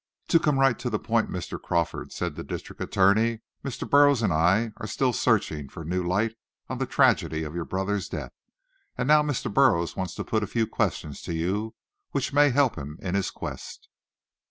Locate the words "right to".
0.57-0.89